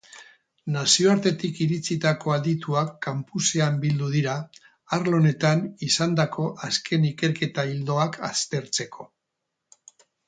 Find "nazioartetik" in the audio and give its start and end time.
0.75-1.59